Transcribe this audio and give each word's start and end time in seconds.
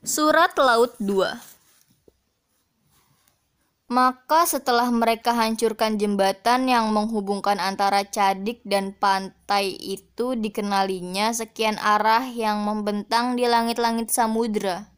Surat 0.00 0.56
Laut 0.56 0.96
2 0.96 1.12
Maka 3.92 4.48
setelah 4.48 4.88
mereka 4.88 5.36
hancurkan 5.36 6.00
jembatan 6.00 6.72
yang 6.72 6.88
menghubungkan 6.88 7.60
antara 7.60 8.08
Cadik 8.08 8.64
dan 8.64 8.96
pantai 8.96 9.76
itu 9.76 10.40
dikenalinya 10.40 11.36
sekian 11.36 11.76
arah 11.76 12.24
yang 12.32 12.64
membentang 12.64 13.36
di 13.36 13.44
langit-langit 13.44 14.08
samudra. 14.08 14.88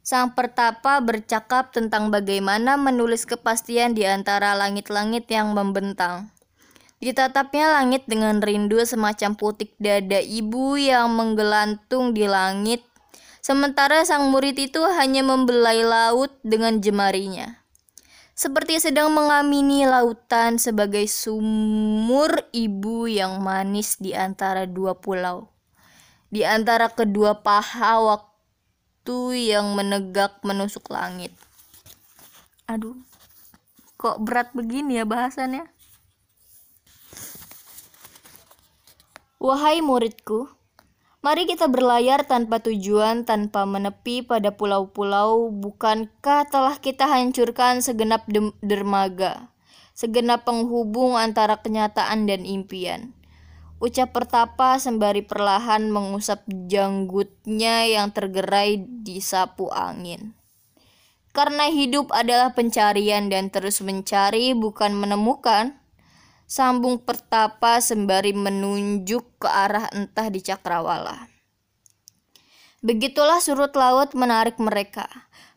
Sang 0.00 0.32
pertapa 0.32 1.04
bercakap 1.04 1.76
tentang 1.76 2.08
bagaimana 2.08 2.80
menulis 2.80 3.28
kepastian 3.28 3.92
di 3.92 4.08
antara 4.08 4.56
langit-langit 4.56 5.28
yang 5.28 5.52
membentang. 5.52 6.32
Ditatapnya 6.98 7.78
langit 7.78 8.08
dengan 8.10 8.40
rindu 8.40 8.80
semacam 8.82 9.36
putik 9.38 9.76
dada 9.76 10.18
ibu 10.18 10.74
yang 10.74 11.12
menggelantung 11.12 12.10
di 12.10 12.24
langit, 12.24 12.87
sementara 13.48 14.04
sang 14.04 14.28
murid 14.28 14.60
itu 14.60 14.84
hanya 15.00 15.24
membelai 15.24 15.80
laut 15.80 16.36
dengan 16.44 16.84
jemarinya 16.84 17.64
seperti 18.38 18.78
sedang 18.78 19.10
mengamini 19.10 19.82
lautan 19.82 20.62
sebagai 20.62 21.08
sumur 21.10 22.44
ibu 22.54 23.10
yang 23.10 23.42
manis 23.42 23.98
di 23.98 24.14
antara 24.14 24.62
dua 24.62 24.94
pulau. 24.94 25.50
Di 26.30 26.46
antara 26.46 26.86
kedua 26.86 27.42
paha 27.42 27.98
waktu 27.98 29.50
yang 29.50 29.74
menegak 29.74 30.38
menusuk 30.46 30.86
langit. 30.86 31.34
Aduh, 32.70 32.94
kok 33.98 34.22
berat 34.22 34.54
begini 34.54 35.02
ya 35.02 35.04
bahasannya? 35.08 35.66
Wahai 39.42 39.82
muridku, 39.82 40.46
Mari 41.18 41.50
kita 41.50 41.66
berlayar 41.66 42.30
tanpa 42.30 42.62
tujuan, 42.62 43.26
tanpa 43.26 43.66
menepi 43.66 44.22
pada 44.22 44.54
pulau-pulau. 44.54 45.50
Bukankah 45.50 46.46
telah 46.46 46.78
kita 46.78 47.10
hancurkan 47.10 47.82
segenap 47.82 48.22
dermaga, 48.62 49.50
segenap 49.98 50.46
penghubung 50.46 51.18
antara 51.18 51.58
kenyataan 51.58 52.30
dan 52.30 52.46
impian? 52.46 53.18
Ucap 53.82 54.14
pertapa 54.14 54.78
sembari 54.78 55.26
perlahan 55.26 55.90
mengusap 55.90 56.46
janggutnya 56.70 57.90
yang 57.90 58.14
tergerai 58.14 58.78
di 58.78 59.18
sapu 59.18 59.66
angin. 59.74 60.38
Karena 61.34 61.66
hidup 61.66 62.14
adalah 62.14 62.54
pencarian 62.54 63.26
dan 63.26 63.50
terus 63.50 63.82
mencari, 63.82 64.54
bukan 64.54 64.94
menemukan 64.94 65.82
sambung 66.48 66.96
pertapa 66.96 67.76
sembari 67.84 68.32
menunjuk 68.32 69.44
ke 69.44 69.46
arah 69.46 69.92
entah 69.92 70.32
di 70.32 70.40
cakrawala. 70.40 71.28
Begitulah 72.80 73.44
surut 73.44 73.76
laut 73.76 74.16
menarik 74.16 74.56
mereka, 74.56 75.04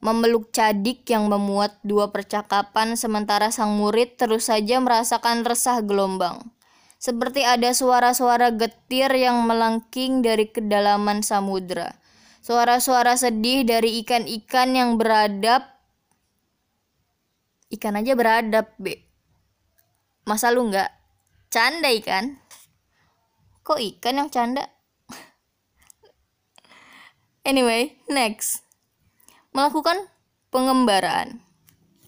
memeluk 0.00 0.48
cadik 0.48 1.04
yang 1.12 1.28
memuat 1.28 1.76
dua 1.84 2.08
percakapan 2.08 2.96
sementara 2.96 3.52
sang 3.52 3.76
murid 3.76 4.16
terus 4.16 4.48
saja 4.48 4.80
merasakan 4.80 5.44
resah 5.44 5.84
gelombang. 5.84 6.40
Seperti 6.98 7.46
ada 7.46 7.70
suara-suara 7.70 8.50
getir 8.56 9.12
yang 9.14 9.44
melengking 9.46 10.24
dari 10.24 10.50
kedalaman 10.50 11.22
samudra. 11.22 11.94
Suara-suara 12.42 13.14
sedih 13.14 13.62
dari 13.62 14.02
ikan-ikan 14.02 14.74
yang 14.74 14.90
beradab. 14.98 15.62
Ikan 17.70 18.00
aja 18.00 18.16
beradab, 18.16 18.72
Be 18.80 19.07
Masa 20.28 20.52
lu 20.52 20.68
nggak 20.68 20.92
canda 21.48 21.88
ikan? 21.88 22.36
Kok 23.64 23.80
ikan 23.80 24.20
yang 24.20 24.28
canda? 24.28 24.68
anyway, 27.48 27.96
next. 28.12 28.60
Melakukan 29.56 29.96
pengembaraan. 30.52 31.40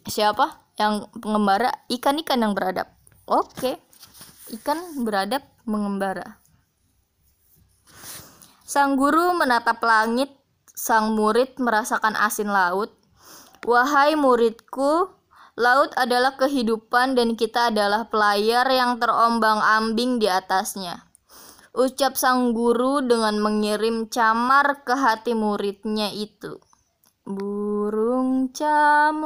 Siapa 0.05 0.61
yang 0.77 1.09
pengembara? 1.17 1.73
Ikan-ikan 1.89 2.45
yang 2.45 2.53
beradab. 2.53 2.93
Oke. 3.25 3.81
Ikan 4.53 5.01
beradab 5.01 5.41
mengembara. 5.65 6.45
Sang 8.69 9.01
guru 9.01 9.33
menatap 9.33 9.81
langit, 9.81 10.29
sang 10.77 11.17
murid 11.17 11.57
merasakan 11.57 12.21
asin 12.21 12.53
laut. 12.53 12.93
Wahai 13.65 14.13
muridku, 14.13 15.09
Laut 15.61 15.93
adalah 16.01 16.41
kehidupan 16.41 17.21
dan 17.21 17.37
kita 17.37 17.69
adalah 17.69 18.09
pelayar 18.09 18.65
yang 18.73 18.97
terombang-ambing 18.97 20.17
di 20.17 20.25
atasnya. 20.25 21.05
Ucap 21.77 22.17
sang 22.17 22.57
guru 22.57 23.05
dengan 23.05 23.37
mengirim 23.45 24.09
camar 24.09 24.81
ke 24.89 24.97
hati 24.97 25.37
muridnya 25.37 26.17
itu. 26.17 26.57
Burung 27.29 28.49
camar 28.57 29.21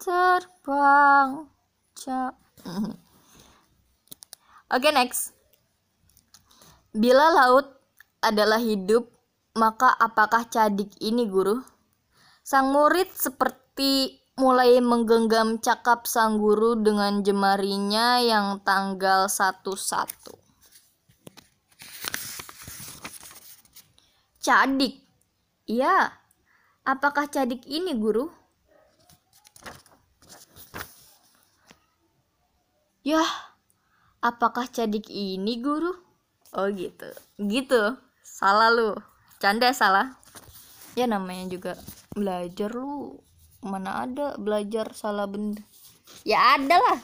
terbang. 0.00 1.52
Oke, 2.00 2.96
okay, 4.72 4.92
next. 4.96 5.36
Bila 6.96 7.28
laut 7.28 7.76
adalah 8.24 8.56
hidup, 8.56 9.12
maka 9.52 9.92
apakah 10.00 10.48
cadik 10.48 10.96
ini, 10.96 11.28
guru? 11.28 11.75
Sang 12.46 12.70
murid 12.70 13.10
seperti 13.10 14.22
mulai 14.38 14.78
menggenggam 14.78 15.58
cakap 15.58 16.06
sang 16.06 16.38
guru 16.38 16.78
dengan 16.78 17.18
jemarinya 17.26 18.22
yang 18.22 18.62
tanggal 18.62 19.26
satu-satu. 19.26 20.38
Cadik. 24.38 24.94
Iya. 25.66 26.14
Apakah 26.86 27.26
cadik 27.26 27.66
ini, 27.66 27.98
guru? 27.98 28.30
Yah, 33.02 33.58
apakah 34.22 34.70
cadik 34.70 35.10
ini, 35.10 35.58
guru? 35.58 35.90
Oh 36.54 36.70
gitu. 36.70 37.10
Gitu. 37.42 37.98
Salah 38.22 38.70
lu. 38.70 38.94
Canda 39.42 39.74
salah. 39.74 40.14
Ya 40.94 41.10
namanya 41.10 41.50
juga 41.50 41.74
belajar 42.16 42.72
lu 42.72 43.20
mana 43.60 44.08
ada 44.08 44.40
belajar 44.40 44.96
salah 44.96 45.28
benda 45.28 45.60
ya 46.24 46.56
ada 46.56 46.80
lah 46.80 47.00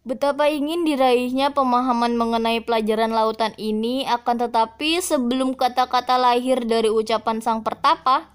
Betapa 0.00 0.48
ingin 0.48 0.88
diraihnya 0.88 1.52
pemahaman 1.52 2.16
mengenai 2.16 2.64
pelajaran 2.64 3.12
lautan 3.12 3.52
ini, 3.60 4.08
akan 4.08 4.48
tetapi 4.48 4.96
sebelum 4.98 5.52
kata-kata 5.52 6.16
lahir 6.16 6.64
dari 6.64 6.88
ucapan 6.88 7.44
sang 7.44 7.60
pertapa, 7.60 8.32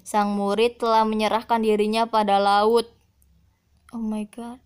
sang 0.00 0.32
murid 0.32 0.80
telah 0.80 1.04
menyerahkan 1.04 1.60
dirinya 1.60 2.08
pada 2.08 2.40
laut. 2.40 2.88
Oh 3.92 4.00
my 4.00 4.24
god. 4.32 4.64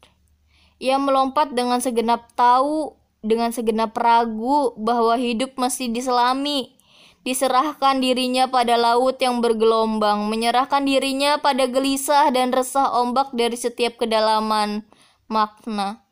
Ia 0.79 0.97
melompat 0.97 1.59
dengan 1.59 1.83
segenap 1.83 2.31
tahu, 2.39 2.95
dengan 3.19 3.51
segenap 3.51 3.91
ragu 3.99 4.79
bahwa 4.79 5.19
hidup 5.19 5.59
mesti 5.59 5.91
diselami 5.91 6.78
diserahkan 7.27 7.99
dirinya 7.99 8.47
pada 8.51 8.79
laut 8.79 9.19
yang 9.19 9.43
bergelombang, 9.43 10.31
menyerahkan 10.31 10.83
dirinya 10.87 11.39
pada 11.39 11.67
gelisah 11.67 12.31
dan 12.31 12.55
resah 12.55 12.91
ombak 12.99 13.35
dari 13.35 13.59
setiap 13.59 13.99
kedalaman 13.99 14.87
makna. 15.29 16.03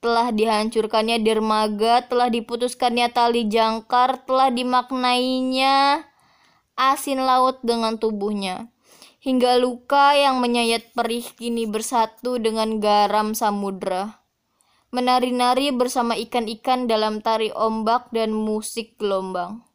Telah 0.00 0.32
dihancurkannya 0.32 1.20
dermaga, 1.20 2.00
telah 2.08 2.32
diputuskannya 2.32 3.12
tali 3.12 3.44
jangkar, 3.52 4.24
telah 4.24 4.48
dimaknainya 4.48 6.08
asin 6.80 7.20
laut 7.20 7.60
dengan 7.60 8.00
tubuhnya. 8.00 8.72
Hingga 9.20 9.60
luka 9.60 10.16
yang 10.16 10.40
menyayat 10.40 10.96
perih 10.96 11.28
kini 11.36 11.68
bersatu 11.68 12.40
dengan 12.40 12.80
garam 12.80 13.36
samudra. 13.36 14.24
Menari-nari 14.88 15.76
bersama 15.76 16.16
ikan-ikan 16.16 16.88
dalam 16.88 17.20
tari 17.20 17.52
ombak 17.52 18.08
dan 18.16 18.32
musik 18.32 18.96
gelombang. 18.96 19.69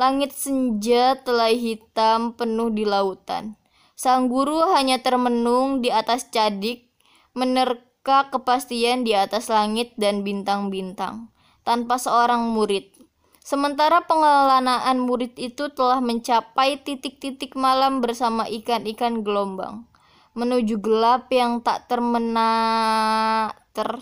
Langit 0.00 0.32
senja 0.32 1.12
telah 1.20 1.52
hitam 1.52 2.32
penuh 2.32 2.72
di 2.72 2.88
lautan. 2.88 3.60
Sang 3.92 4.32
guru 4.32 4.64
hanya 4.72 5.04
termenung 5.04 5.84
di 5.84 5.92
atas 5.92 6.32
cadik, 6.32 6.88
menerka 7.36 8.32
kepastian 8.32 9.04
di 9.04 9.12
atas 9.12 9.52
langit 9.52 9.92
dan 10.00 10.24
bintang-bintang, 10.24 11.28
tanpa 11.68 12.00
seorang 12.00 12.48
murid. 12.48 12.96
Sementara 13.44 14.00
pengelanaan 14.08 15.04
murid 15.04 15.36
itu 15.36 15.68
telah 15.68 16.00
mencapai 16.00 16.80
titik-titik 16.80 17.52
malam 17.52 18.00
bersama 18.00 18.48
ikan-ikan 18.48 19.20
gelombang, 19.20 19.84
menuju 20.32 20.80
gelap 20.80 21.28
yang 21.28 21.60
tak 21.60 21.92
termena 21.92 23.52
ter 23.76 24.00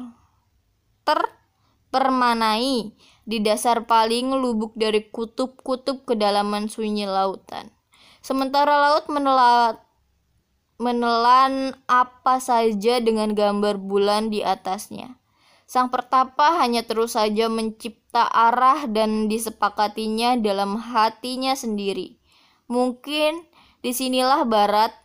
ter 1.03 1.19
permanai 1.91 2.95
di 3.29 3.45
dasar 3.45 3.85
paling 3.85 4.33
lubuk 4.33 4.73
dari 4.73 5.05
kutub-kutub 5.13 6.09
kedalaman 6.09 6.73
sunyi 6.73 7.05
lautan. 7.05 7.69
Sementara 8.25 8.81
laut 8.81 9.05
menelat, 9.13 9.77
menelan 10.81 11.77
apa 11.85 12.41
saja 12.41 13.05
dengan 13.05 13.37
gambar 13.37 13.77
bulan 13.77 14.33
di 14.33 14.41
atasnya. 14.41 15.21
Sang 15.69 15.93
pertapa 15.93 16.57
hanya 16.65 16.89
terus 16.89 17.13
saja 17.21 17.53
mencipta 17.53 18.25
arah 18.25 18.89
dan 18.89 19.29
disepakatinya 19.29 20.41
dalam 20.41 20.81
hatinya 20.81 21.53
sendiri. 21.53 22.17
Mungkin 22.73 23.45
di 23.85 23.93
sinilah 23.93 24.49
barat 24.49 24.97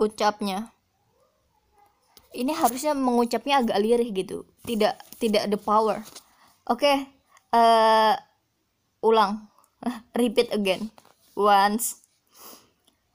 ucapnya. 0.00 0.75
Ini 2.36 2.52
harusnya 2.52 2.92
mengucapnya 2.92 3.64
agak 3.64 3.80
lirih 3.80 4.12
gitu, 4.12 4.44
tidak 4.68 5.00
tidak 5.16 5.48
the 5.48 5.56
power. 5.56 6.04
Oke, 6.68 6.84
okay, 6.84 6.96
uh, 7.56 8.12
eh, 8.12 8.14
ulang, 9.00 9.48
repeat 10.18 10.52
again, 10.52 10.92
once. 11.32 12.04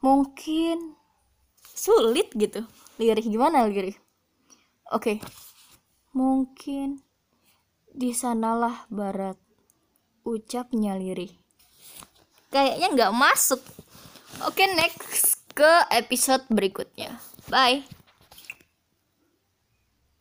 Mungkin 0.02 0.98
sulit 1.62 2.34
gitu, 2.34 2.66
lirih 2.98 3.26
gimana 3.30 3.70
lirih? 3.70 3.94
Oke, 4.90 5.16
okay. 5.16 5.18
mungkin 6.18 7.06
di 7.94 8.16
sanalah 8.16 8.90
barat 8.90 9.38
ucapnya 10.26 10.98
lirih. 10.98 11.32
Kayaknya 12.52 12.88
nggak 12.92 13.16
masuk. 13.16 13.62
Oke, 14.48 14.66
okay, 14.66 14.68
next 14.76 15.40
ke 15.54 15.72
episode 15.92 16.44
berikutnya. 16.50 17.20
Bye. 17.48 18.01